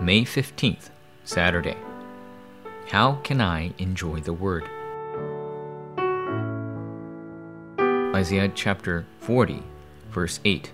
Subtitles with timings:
[0.00, 0.90] May 15th,
[1.24, 1.76] Saturday.
[2.88, 4.68] How can I enjoy the Word?
[8.14, 9.62] Isaiah chapter 40,
[10.10, 10.72] verse 8.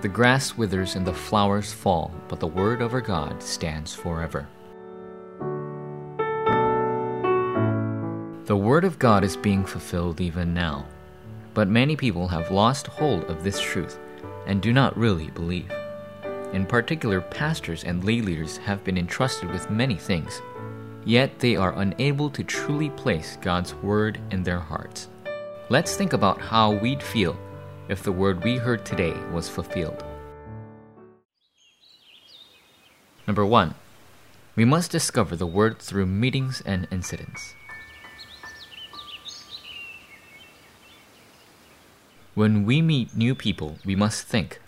[0.00, 4.48] The grass withers and the flowers fall, but the word of our God stands forever.
[8.46, 10.86] The word of God is being fulfilled even now,
[11.54, 13.98] but many people have lost hold of this truth
[14.46, 15.72] and do not really believe.
[16.52, 20.40] In particular, pastors and lay leaders have been entrusted with many things,
[21.04, 25.08] yet they are unable to truly place God's word in their hearts.
[25.68, 27.38] Let's think about how we'd feel
[27.90, 30.02] if the word we heard today was fulfilled.
[33.26, 33.74] Number one,
[34.56, 37.54] we must discover the word through meetings and incidents.
[42.34, 44.60] When we meet new people, we must think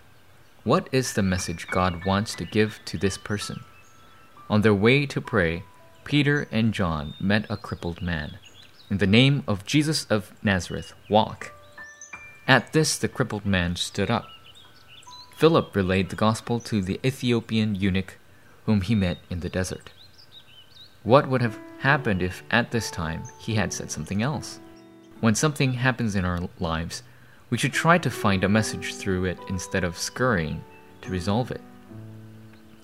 [0.63, 3.65] what is the message God wants to give to this person?
[4.51, 5.63] On their way to pray,
[6.05, 8.39] Peter and John met a crippled man.
[8.91, 11.53] In the name of Jesus of Nazareth, walk.
[12.47, 14.27] At this, the crippled man stood up.
[15.37, 18.19] Philip relayed the gospel to the Ethiopian eunuch
[18.67, 19.93] whom he met in the desert.
[21.05, 24.61] What would have happened if at this time he had said something else?
[25.21, 27.03] When something happens in our lives,
[27.51, 30.65] we should try to find a message through it instead of scurrying
[31.03, 31.61] to resolve it.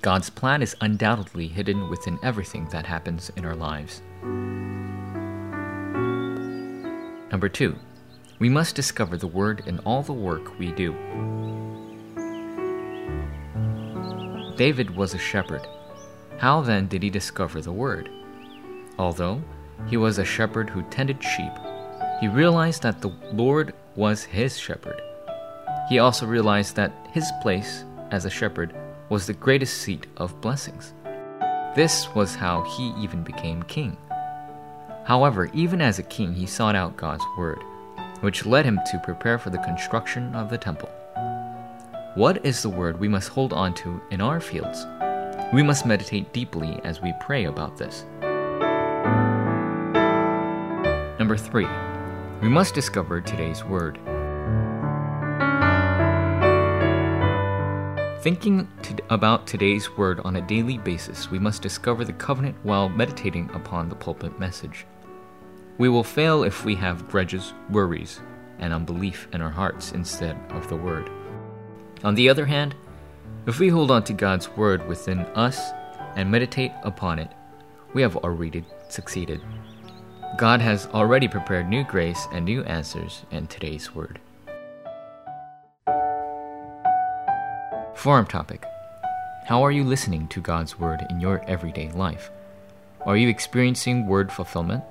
[0.02, 4.02] God's plan is undoubtedly hidden within everything that happens in our lives.
[7.30, 7.76] Number two,
[8.38, 10.92] we must discover the Word in all the work we do.
[14.56, 15.66] David was a shepherd.
[16.38, 18.10] How then did he discover the Word?
[18.98, 19.42] Although
[19.86, 21.52] he was a shepherd who tended sheep,
[22.20, 25.00] he realized that the Lord was his shepherd.
[25.88, 28.74] He also realized that his place as a shepherd
[29.08, 30.94] was the greatest seat of blessings.
[31.74, 33.96] This was how he even became king.
[35.04, 37.58] However, even as a king, he sought out God's word
[38.20, 40.88] which led him to prepare for the construction of the temple.
[42.14, 44.86] What is the word we must hold on to in our fields?
[45.52, 48.04] We must meditate deeply as we pray about this.
[51.18, 51.66] Number three,
[52.42, 53.98] we must discover today's word.
[58.22, 62.88] Thinking to, about today's word on a daily basis, we must discover the covenant while
[62.88, 64.84] meditating upon the pulpit message.
[65.78, 68.20] We will fail if we have grudges, worries,
[68.58, 71.10] and unbelief in our hearts instead of the Word.
[72.04, 72.74] On the other hand,
[73.46, 75.70] if we hold on to God's Word within us
[76.16, 77.30] and meditate upon it,
[77.94, 79.40] we have already succeeded.
[80.34, 84.18] God has already prepared new grace and new answers in today's Word.
[87.94, 88.62] Forum topic
[89.46, 92.30] How are you listening to God's Word in your everyday life?
[93.06, 94.84] Are you experiencing word fulfillment?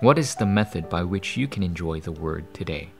[0.00, 2.90] What is the method by which you can enjoy the Word today?